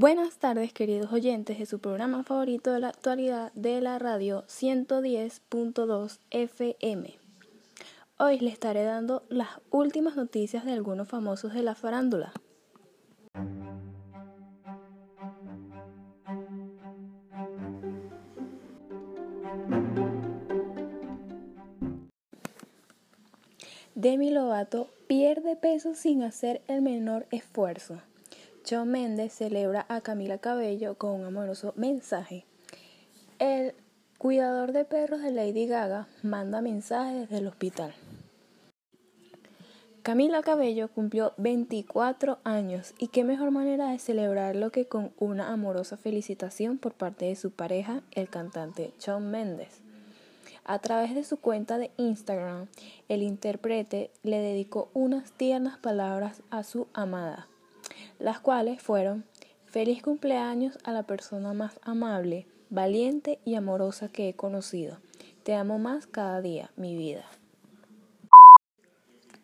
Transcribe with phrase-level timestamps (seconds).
[0.00, 6.20] Buenas tardes queridos oyentes de su programa favorito de la actualidad de la radio 110.2
[6.30, 7.18] FM.
[8.16, 12.32] Hoy les estaré dando las últimas noticias de algunos famosos de la farándula.
[23.96, 28.00] Demi Lovato pierde peso sin hacer el menor esfuerzo.
[28.68, 32.44] Shawn Mendes celebra a Camila Cabello con un amoroso mensaje.
[33.38, 33.72] El
[34.18, 37.94] cuidador de perros de Lady Gaga manda mensajes desde el hospital.
[40.02, 45.96] Camila Cabello cumplió 24 años y qué mejor manera de celebrarlo que con una amorosa
[45.96, 49.80] felicitación por parte de su pareja, el cantante Shawn Mendes.
[50.66, 52.66] A través de su cuenta de Instagram,
[53.08, 57.48] el intérprete le dedicó unas tiernas palabras a su amada
[58.18, 59.24] las cuales fueron
[59.68, 64.96] Feliz cumpleaños a la persona más amable, valiente y amorosa que he conocido.
[65.42, 67.26] Te amo más cada día, mi vida.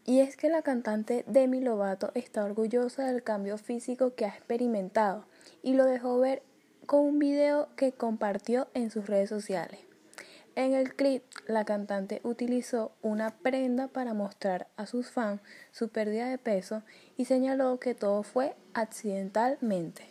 [0.06, 5.26] Y es que la cantante Demi Lovato está orgullosa del cambio físico que ha experimentado
[5.62, 6.42] y lo dejó ver
[6.86, 9.80] con un video que compartió en sus redes sociales.
[10.56, 15.40] En el clip, la cantante utilizó una prenda para mostrar a sus fans
[15.72, 16.82] su pérdida de peso
[17.16, 20.06] y señaló que todo fue accidentalmente.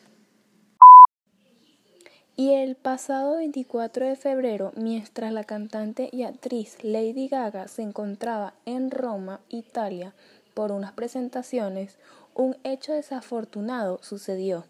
[2.35, 8.55] Y el pasado 24 de febrero, mientras la cantante y actriz Lady Gaga se encontraba
[8.65, 10.15] en Roma, Italia,
[10.55, 11.99] por unas presentaciones,
[12.33, 14.65] un hecho desafortunado sucedió.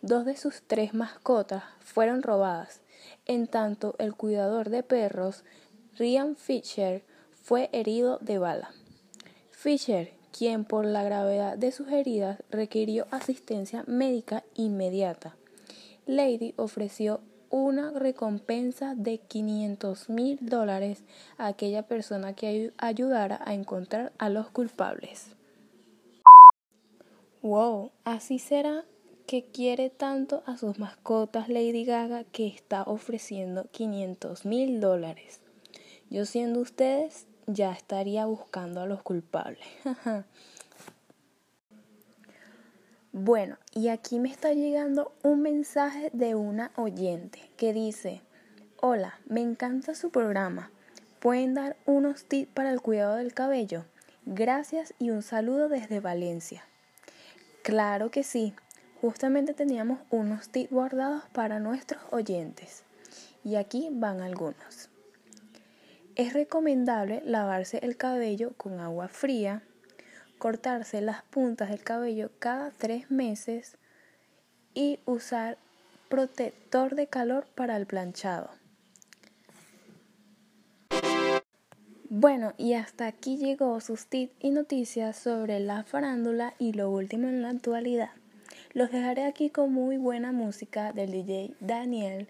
[0.00, 2.82] Dos de sus tres mascotas fueron robadas
[3.26, 5.44] en tanto, el cuidador de perros,
[5.98, 7.02] Ryan Fisher,
[7.42, 8.70] fue herido de bala.
[9.50, 15.36] Fisher, quien por la gravedad de sus heridas requirió asistencia médica inmediata.
[16.06, 17.20] Lady ofreció
[17.50, 21.04] una recompensa de 500 mil dólares
[21.36, 25.36] a aquella persona que ayudara a encontrar a los culpables.
[27.42, 28.86] Wow, así será
[29.26, 35.41] que quiere tanto a sus mascotas Lady Gaga que está ofreciendo 500 mil dólares.
[36.12, 39.64] Yo siendo ustedes ya estaría buscando a los culpables.
[43.12, 48.20] bueno, y aquí me está llegando un mensaje de una oyente que dice,
[48.78, 50.70] hola, me encanta su programa.
[51.18, 53.86] ¿Pueden dar unos tips para el cuidado del cabello?
[54.26, 56.66] Gracias y un saludo desde Valencia.
[57.62, 58.52] Claro que sí
[59.00, 62.82] justamente teníamos unos tips guardados para nuestros oyentes.
[63.44, 64.91] Y aquí van algunos.
[66.22, 69.64] Es recomendable lavarse el cabello con agua fría,
[70.38, 73.76] cortarse las puntas del cabello cada tres meses
[74.72, 75.58] y usar
[76.08, 78.50] protector de calor para el planchado.
[82.08, 87.26] Bueno, y hasta aquí llegó sus tips y noticias sobre la farándula y lo último
[87.26, 88.10] en la actualidad.
[88.74, 92.28] Los dejaré aquí con muy buena música del DJ Daniel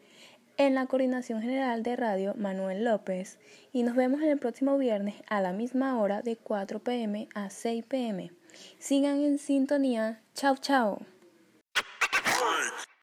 [0.56, 3.38] en la coordinación general de radio Manuel López
[3.72, 7.84] y nos vemos el próximo viernes a la misma hora de 4 pm a 6
[7.86, 8.30] pm.
[8.78, 10.20] Sigan en sintonía.
[10.34, 11.11] Chao, chao.